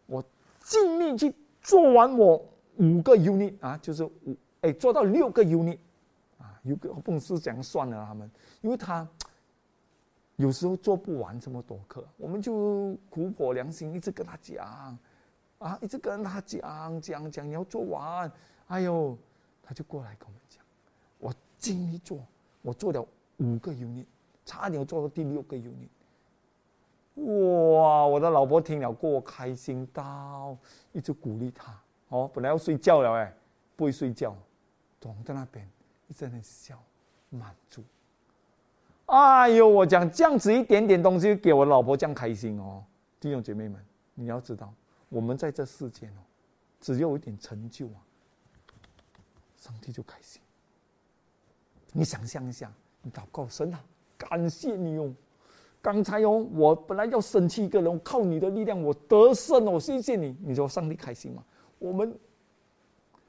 [0.07, 0.23] 我
[0.63, 2.37] 尽力去做完我
[2.77, 5.79] 五个 unit 啊，就是五哎，做到六个 unit
[6.39, 9.09] 啊，有个不是讲算了他们，因为他
[10.39, 14.97] 有时候做不完这么多课，我们就苦口良心一直跟他讲
[15.59, 18.31] 啊，一直跟他讲讲讲，你要做完，
[18.69, 19.19] 哎呦，
[19.63, 20.65] 他就过来跟我们讲，
[21.19, 22.21] 我尽力做，
[22.63, 23.05] 我做了
[23.39, 24.07] 五个 unit。
[24.45, 25.89] 差点做到第六个 unit。
[27.17, 28.07] 哇！
[28.07, 30.57] 我的老婆听了过开心到，
[30.93, 31.77] 一直鼓励他。
[32.11, 33.35] 哦，本来要睡觉了哎，
[33.75, 34.37] 不会睡觉，
[35.01, 35.69] 躲在那边
[36.07, 36.81] 一直在笑，
[37.29, 37.83] 满足。
[39.09, 42.85] 哎呦，我讲这样子一点点东西给我老婆这样开心哦，
[43.19, 43.83] 弟兄姐妹们，
[44.15, 44.73] 你要知道，
[45.09, 46.21] 我们在这世间哦，
[46.79, 48.05] 只要有一点成就啊，
[49.57, 50.43] 上帝就开心。
[51.93, 53.83] 你想象一下，你祷告神啊，
[54.19, 55.11] 感谢你哦。
[55.81, 60.37] 刚才哦，我本来要生气一个人，靠你的力量我得胜哦，谢谢你。
[60.43, 61.43] 你说上帝开心吗？
[61.79, 62.15] 我们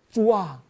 [0.10, 0.62] 主啊，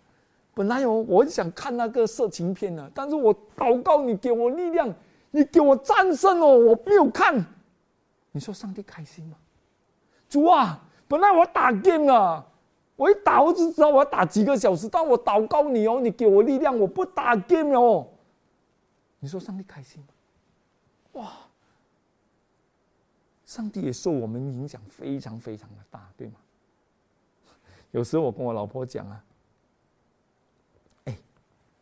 [0.60, 4.93] 本来哦，我很想看那个色情片呢，但是我祷告你给我力量，
[5.32, 7.34] 你给我战胜哦，我没有看。
[8.34, 9.38] 你说上帝开心吗？
[10.28, 12.45] 主啊，本来我打 game 啊，
[12.98, 18.06] 我一打我就知道我要打几个小时，但我祷告你哦，你给我力量，我不打 game 哦。
[19.19, 20.08] 你说上帝开心吗？
[21.22, 21.32] 哇！
[23.45, 26.34] 上帝也受我们影响非常非常的大，对吗？
[27.91, 29.24] 有时候我跟我老婆讲啊，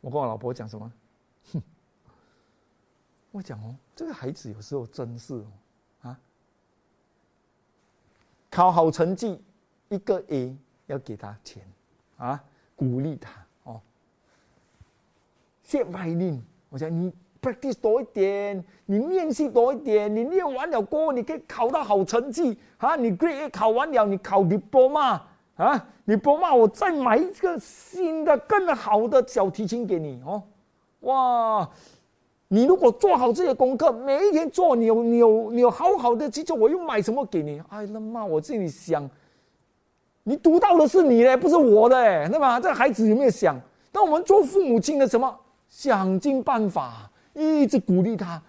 [0.02, 0.92] 我跟我老婆讲什么？
[1.54, 1.62] 哼，
[3.32, 5.48] 我讲哦，这个孩子有时候真是哦，
[6.04, 6.20] 啊，
[8.50, 9.42] 考好成绩
[9.90, 11.64] 一个 A 要给他钱
[12.18, 12.44] 啊，
[12.76, 13.82] 鼓励他哦。
[15.64, 17.14] 谢外令，我讲你。
[17.40, 22.96] practice 多一点，你练习多一点，你练完了过后，你可以考到好成绩啊！
[22.96, 25.22] 你 grade 考完了，你考 diploma
[25.58, 30.42] 啊你不骂我再买一个新的更好的小提琴给你哦！
[31.02, 31.70] 哇，
[32.48, 37.62] 你如果做好这些功课，每一天做，你有你有你有好好的记住，我又买什么给你？
[37.70, 39.10] 哎，那骂，我这里想，
[40.24, 42.60] 你读到的是你嘞，不是我的，对吧？
[42.60, 43.60] 这孩子有没有想？
[43.92, 47.12] 当我们做父母亲的什么，想尽办法。
[47.40, 48.42] 一直鼓励他，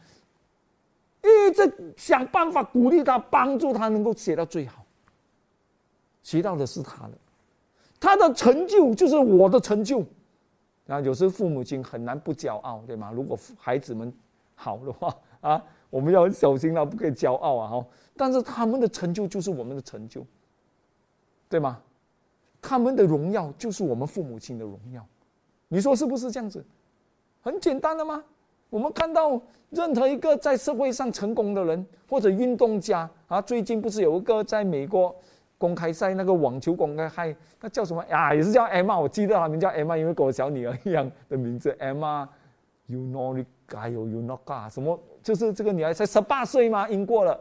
[1.23, 4.83] 一直想办法鼓励他，帮助他能够写到最好。
[6.29, 7.13] 学到的是他的，
[7.99, 10.05] 他的成就就是我的成就。
[10.87, 13.11] 啊，有时父母亲很难不骄傲，对吗？
[13.11, 14.13] 如果孩子们
[14.55, 17.69] 好的话 啊，我们要小心了，不可以骄傲啊！
[17.71, 20.23] 哈，但是他们的成就就是我们的成就，
[21.49, 21.81] 对吗？
[22.61, 25.03] 他们的荣耀就是我们父母亲的荣耀。
[25.69, 26.63] 你说是不是这样子？
[27.41, 28.23] 很简单的吗？
[28.69, 35.15] 我们看到任何一个在社会上成功的人或者运动家啊，最近不是有一个在美国
[35.59, 38.33] 公开赛那个网球公开赛，那叫什么呀？
[38.33, 44.99] 也是叫 Emma，我记得他名叫 Emma，因为跟我小女儿一样的名字 Emma，You know you You know God，什么？
[45.23, 47.39] 就是这个女孩才十八岁嘛，赢过了，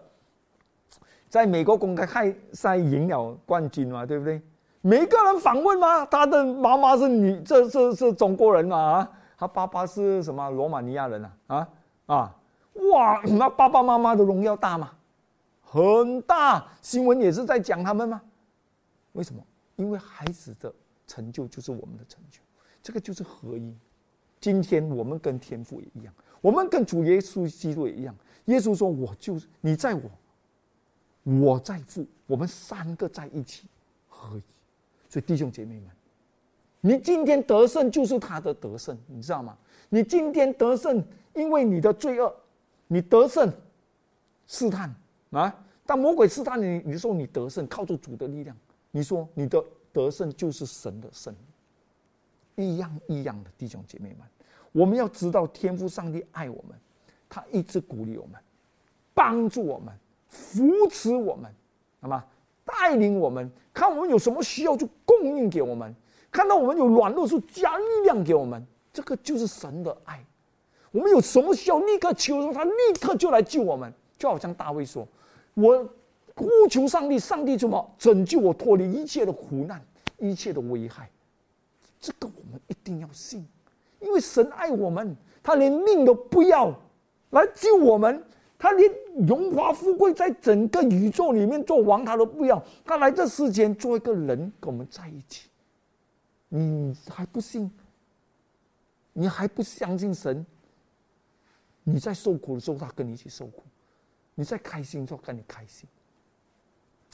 [1.29, 4.41] 在美国公开赛赢了冠军嘛，对不对？
[4.81, 6.05] 每个人访问吗？
[6.05, 8.77] 他的妈妈是女，这是是中国人嘛？
[8.77, 9.11] 啊？
[9.37, 11.31] 他爸爸是什么罗马尼亚人啊？
[11.47, 11.67] 啊
[12.07, 12.35] 啊！
[12.91, 14.91] 哇，那爸爸妈妈的荣耀大吗？
[15.69, 18.21] 很大，新闻也是在讲他们吗？
[19.11, 19.45] 为什么？
[19.75, 20.73] 因为孩子的
[21.05, 22.39] 成就就是我们的成就，
[22.81, 23.75] 这个就是合一。
[24.39, 28.15] 今天我们跟天父也一样，我们跟主耶稣基督也一样。
[28.45, 30.09] 耶稣说：“我就是你在我，
[31.23, 33.67] 我在父，我们三个在一起
[34.07, 34.43] 合一。”
[35.09, 35.89] 所以弟兄姐妹们。
[36.79, 39.57] 你今天得胜就是他的得胜，你知道吗？
[39.89, 41.03] 你今天得胜，
[41.33, 42.33] 因为你的罪恶，
[42.87, 43.51] 你得胜
[44.45, 44.95] 试探
[45.31, 45.53] 啊！
[45.85, 48.55] 当魔鬼试探你，你说你得胜，靠着主的力量，
[48.91, 49.63] 你说你的
[49.93, 51.33] 得胜就是神的胜
[52.55, 54.19] 利，一样一样的弟兄姐妹们，
[54.71, 56.77] 我们要知道天父上帝爱我们，
[57.29, 58.39] 他一直鼓励我们，
[59.13, 59.93] 帮助我们，
[60.27, 61.49] 扶持我们，
[62.01, 62.25] 好吗？
[62.65, 65.95] 带领我们，看我们有什么需要就供应给我们。
[66.29, 68.61] 看到我们有软弱，就加力量给我们，
[68.91, 70.21] 这个就是神的爱。
[70.91, 73.91] 我们有什么需要，立刻求他，立刻就来救我们。
[74.17, 75.07] 就好像大卫说
[75.53, 75.87] ：“我
[76.35, 79.81] 呼求上帝，上帝怎么拯救我，脱离一切的苦难，
[80.17, 81.09] 一切的危害。”
[81.99, 83.45] 这个我们一定要信，
[83.99, 86.73] 因为神爱我们，他连命都不要
[87.31, 88.23] 来救我们，
[88.57, 88.91] 他连
[89.27, 95.49] 荣华富贵在整个宇宙里面做王，他都不要，他来这世间做一个人，跟我们在一起。
[96.49, 97.69] 你还不信？
[99.13, 100.45] 你还不相信神？
[101.83, 103.63] 你在受苦的时候，他跟你一起受苦；
[104.39, 105.89] 你在开心的时候，跟你开心。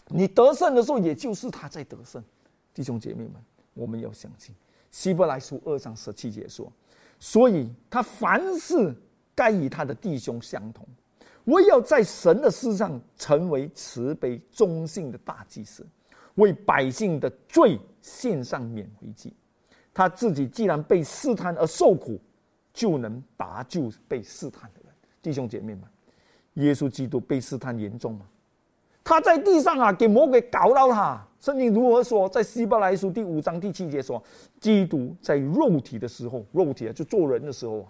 [0.09, 2.21] 你得胜的时候，也就是他在得胜。
[2.73, 3.35] 弟兄姐妹们，
[3.73, 4.53] 我们要相信。
[4.91, 6.69] 希伯来书二章十七节说
[7.17, 8.93] ：“所以他凡事
[9.33, 10.85] 该与他的弟兄相同，
[11.45, 15.87] 我要在神的事上成为慈悲忠信的大祭司。”
[16.35, 19.31] 为百姓的罪献上免回祭，
[19.93, 22.19] 他自己既然被试探而受苦，
[22.73, 24.91] 就能搭救被试探的人。
[25.21, 25.83] 弟兄姐妹们，
[26.55, 28.25] 耶稣基督被试探严重吗？
[29.03, 31.21] 他在地上啊，给魔鬼搞到他。
[31.41, 32.29] 圣经如何说？
[32.29, 34.23] 在希伯来书第五章第七节说，
[34.61, 37.87] 基督在肉体的时候，肉体啊，就做人的时候啊，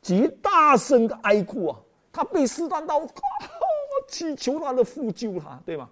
[0.00, 1.78] 极大声的哀哭啊，
[2.12, 3.06] 他被试探到，
[4.08, 5.88] 祈求他的父救他，对吗？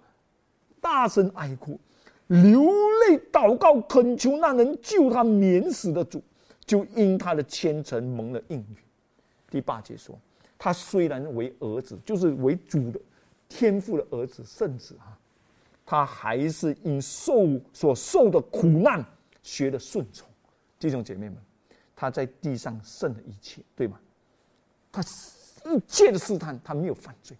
[0.81, 1.79] 大声哀哭，
[2.27, 2.61] 流
[3.07, 6.21] 泪祷告，恳求那能救他免死的主，
[6.65, 8.75] 就因他的虔诚蒙了应允。
[9.49, 10.13] 第八节说，
[10.63, 13.01] 他虽然为儿子，就是为主的。
[13.49, 15.17] 天父的儿子圣子啊，
[15.85, 19.03] 他还是因受所受的苦难
[19.43, 20.25] 学的顺从，
[20.79, 21.35] 弟兄姐妹们，
[21.93, 23.99] 他在地上胜了一切，对吗？
[24.89, 25.01] 他
[25.65, 27.35] 一切的试探他没有犯罪，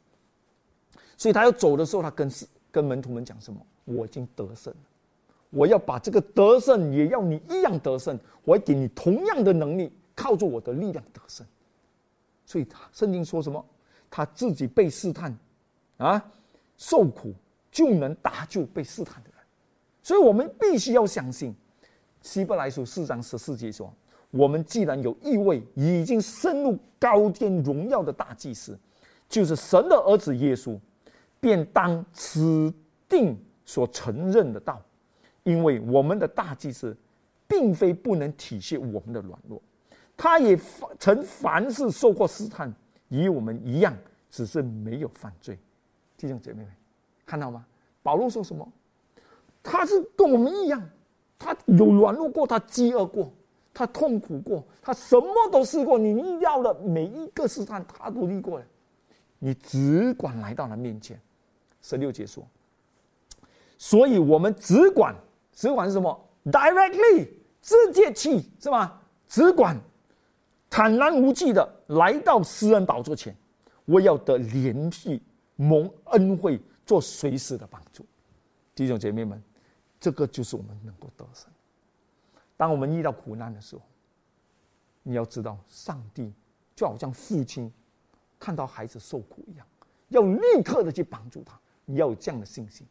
[1.16, 2.30] 所以他要走的时候，他跟
[2.72, 3.66] 跟门徒们讲什么？
[3.86, 4.80] 我已经得胜了，
[5.52, 11.48] 我要把这个得胜也要你一样得胜，我要给你同样的能力，靠着我的力量得胜。
[12.46, 13.64] 所以他圣经说什么？
[14.10, 15.38] 他自己被试探。
[15.98, 16.20] 啊，
[16.78, 17.32] 受苦
[17.70, 19.40] 就能搭救被试探的人，
[20.02, 21.56] 所以我们必须要相信，
[22.24, 23.94] 希伯来书四章十四节说
[24.32, 28.76] ：“我们既然有一位已经深入高天荣耀的大祭司，
[29.30, 30.76] 就是神的儿子耶稣，
[31.40, 32.74] 便当此
[33.08, 34.82] 定所承认的道，
[35.44, 36.98] 因为我们的大祭司，
[37.48, 39.62] 并非不能体恤我们的软弱，
[40.22, 40.56] 他也
[41.00, 42.72] 曾凡事受过试探，
[43.10, 43.92] 与我们一样，
[44.30, 45.58] 只是没有犯罪。”
[46.16, 46.72] 弟兄姐妹们，
[47.26, 47.66] 看到吗？
[48.04, 48.72] 保罗说什么？
[49.64, 50.80] 他是跟我们一样，
[51.40, 53.34] 他有软弱过，他饥饿过，
[53.74, 55.98] 他痛苦过，他什么都试过。
[55.98, 58.66] 你遇到的每一个试探，他都历过了。
[59.40, 61.20] 你只管来到他面前。
[61.82, 62.48] 十六节说，
[63.80, 65.16] 所以我们只管，
[65.52, 67.28] 只管是什么？Directly，
[67.60, 69.02] 直接去是吧？
[69.28, 69.76] 只管
[70.72, 73.36] 坦然无惧的来到施恩宝座前，
[73.86, 75.22] 我要得连续。
[75.58, 78.04] 蒙恩惠，做随时的帮助，
[78.74, 79.40] 弟兄姐妹们，
[80.00, 81.48] 这个就是我们能够得胜。
[82.58, 83.84] 当我们遇到苦难的时候，
[85.04, 86.34] 你要知道，上帝
[86.76, 87.72] 就好像父亲
[88.40, 89.68] 看到孩子受苦一样，
[90.08, 91.60] 要立刻的去帮助他。
[91.86, 92.88] 你要有这样的信心，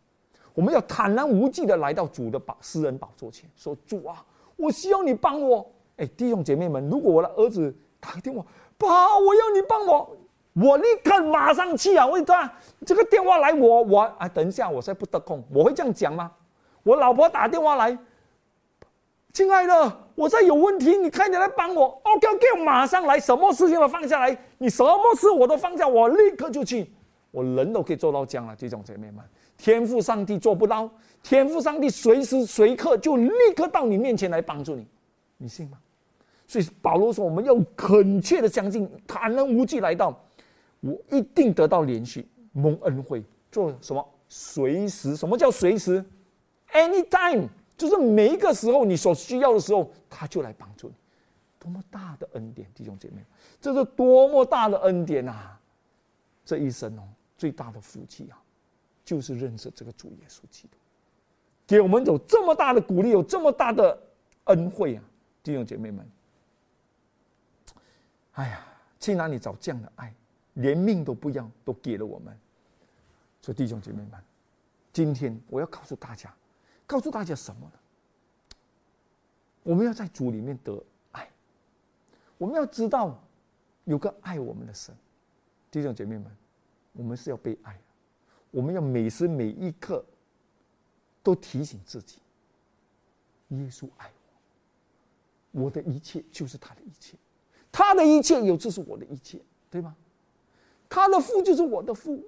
[0.54, 5.68] 我们要坦然无惧的来到主的宝私人宝座前，说：“主啊，我需要你帮我。”
[6.00, 8.44] 哎，弟兄姐妹们，如果我的儿子打个电话，
[8.78, 10.16] 爸，我要你帮我。
[10.54, 12.04] 我立刻马上去啊！
[12.06, 12.52] 为啥
[12.84, 13.52] 这个电话来？
[13.52, 15.44] 我我啊，等一下，我现在不得空。
[15.48, 16.32] 我会这样讲吗？
[16.82, 17.96] 我老婆打电话来，
[19.32, 22.00] 亲爱的，我在有问题，你快点来帮我。
[22.02, 26.92] OK，OK，马上来，什么事情都放下来，你什么事我都放下，我立刻就去。
[27.30, 29.24] 我人都可以做到这样了，弟兄姐妹们，
[29.56, 30.90] 天赋上帝做不到，
[31.22, 34.84] 天赋上帝随时随刻就立刻到你面前来帮助你，
[35.36, 35.78] 你信吗？
[36.50, 40.20] 所以保罗说，我们要恳切的相信，坦然无惧来到。
[40.80, 44.04] 我一定得到连续蒙恩惠，做什么？
[44.28, 45.14] 随时？
[45.14, 46.04] 什么叫随时
[46.72, 50.94] ？Anytime，就是每一个时候你所需要的时候，他就来帮助你。
[51.56, 53.24] 多么大的恩典，弟兄姐妹，
[53.60, 55.56] 这是多么大的恩典啊！
[56.44, 57.02] 这一生哦，
[57.38, 58.42] 最大的福气啊，
[59.04, 60.76] 就是认识这个主耶稣基督，
[61.64, 63.96] 给我们有这么大的鼓励，有这么大的
[64.46, 65.04] 恩惠啊！
[65.44, 66.04] 弟兄姐妹们，
[68.32, 68.64] 哎呀，
[68.98, 70.14] 去哪里找这样的爱？
[70.54, 72.36] 连命都不要，都给了我们。
[73.40, 74.12] 所以弟兄姐妹们，
[74.92, 76.34] 今天我要告诉大家，
[76.86, 77.72] 告诉大家什么呢？
[79.62, 81.28] 我们要在主里面得爱，
[82.36, 83.22] 我们要知道
[83.84, 84.94] 有个爱我们的神。
[85.70, 86.36] 弟兄姐妹们，
[86.92, 87.78] 我们是要被爱，
[88.50, 90.04] 我们要每时每一刻
[91.22, 92.18] 都提醒自己：
[93.48, 94.10] 耶稣爱
[95.52, 97.16] 我，我的一切就是他的一切，
[97.72, 99.40] 他的一切有就是我的一切，
[99.70, 99.96] 对吗？
[100.88, 102.22] 他的父就是我的父，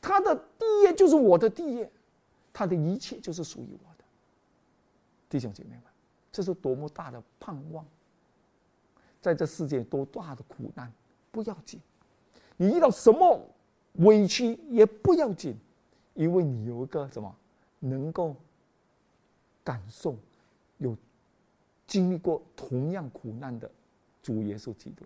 [0.00, 1.90] 他的地业就是我的地业，
[2.52, 4.04] 他的一切就是属于我的。
[5.28, 5.82] 弟兄姐妹们，
[6.30, 7.84] 这是多么大的盼望！
[9.20, 10.90] 在这世界多大的苦难
[11.30, 11.78] 不要紧，
[12.56, 13.40] 你遇到什么
[13.94, 15.56] 委屈也不要紧，
[16.14, 17.34] 因为你有一个什么
[17.80, 18.34] 能够
[19.62, 20.16] 感受、
[20.78, 20.96] 有
[21.86, 23.70] 经历过同样苦难的
[24.22, 25.04] 主耶稣基督。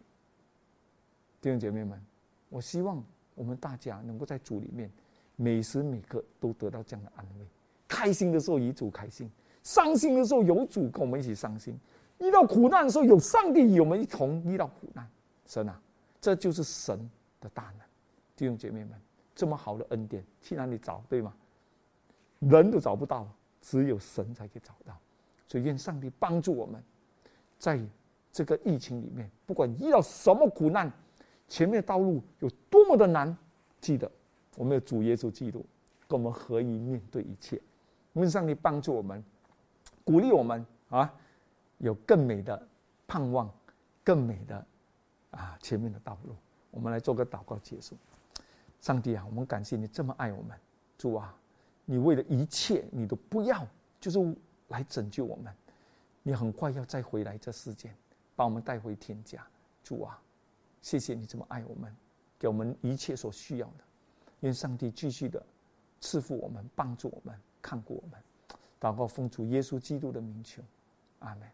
[1.40, 2.00] 弟兄姐妹们，
[2.48, 3.02] 我希望
[3.34, 4.90] 我们大家能够在主里面，
[5.36, 7.46] 每时每刻都得到这样的安慰。
[7.86, 9.30] 开心的时候与主开心，
[9.62, 11.78] 伤心的时候有主跟我们一起伤心。
[12.18, 15.06] 遇到苦难的时候有上帝与我们一同遇到苦难。
[15.46, 15.80] 神啊，
[16.20, 16.98] 这就是神
[17.40, 17.80] 的大能。
[18.36, 18.98] 弟兄姐妹们，
[19.34, 21.04] 这么好的恩典去哪里找？
[21.08, 21.34] 对吗？
[22.40, 23.28] 人都找不到，
[23.60, 24.98] 只有神才可以找到。
[25.46, 26.82] 所以愿上帝帮助我们，
[27.58, 27.78] 在
[28.35, 30.93] 这个疫情里面，不管遇到什么苦难。
[31.47, 33.35] 前面的道路有多么的难。
[33.80, 34.11] 记得，
[34.57, 35.64] 我们的主耶稣基督，
[36.09, 37.61] 跟我们合一面对一切。
[38.14, 39.22] 愿上帝帮助我们，
[40.03, 41.14] 鼓励我们啊，
[41.78, 42.61] 有更美的
[43.07, 43.49] 盼望，
[44.03, 44.66] 更美的
[45.30, 46.35] 啊前面的道路。
[46.72, 47.97] 我们来做个祷告结束。
[48.80, 50.59] 上帝啊，我们感谢你这么爱我们，
[50.99, 51.32] 主啊，
[51.85, 53.64] 你为了一切你都不要，
[54.01, 54.37] 就是
[54.68, 55.55] 来拯救我们。
[56.22, 57.95] 你很快要再回来这世间，
[58.37, 59.47] 把我们带回天家。
[59.82, 60.20] 主啊，
[60.80, 61.95] 谢谢你这么爱我们，
[62.39, 63.85] 给我们一切所需要的。
[64.41, 65.45] 愿上帝继续的
[66.01, 68.20] 赐福我们，帮助我们，看顾我们。
[68.80, 70.62] 祷告奉主耶稣基督的名求，
[71.20, 71.49] 阿门。